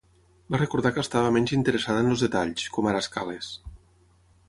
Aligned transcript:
Va 0.55 0.59
recordar 0.61 0.91
que 0.95 1.03
estava 1.07 1.35
menys 1.37 1.53
interessada 1.59 2.05
en 2.07 2.11
els 2.15 2.25
detalls, 2.27 2.67
com 2.79 2.91
ara 2.93 3.07
escales. 3.07 3.55